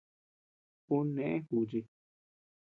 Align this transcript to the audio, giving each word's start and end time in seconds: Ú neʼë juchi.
Ú 0.95 0.97
neʼë 1.13 1.35
juchi. 1.47 1.79